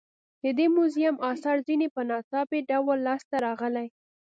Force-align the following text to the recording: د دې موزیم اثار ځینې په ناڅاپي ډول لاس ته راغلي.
د 0.43 0.45
دې 0.57 0.67
موزیم 0.75 1.15
اثار 1.31 1.57
ځینې 1.67 1.87
په 1.95 2.01
ناڅاپي 2.09 2.59
ډول 2.69 2.97
لاس 3.07 3.21
ته 3.29 3.37
راغلي. 3.45 3.87